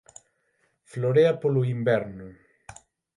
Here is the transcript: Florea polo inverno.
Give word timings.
Florea 0.91 1.33
polo 1.41 1.61
inverno. 1.75 2.27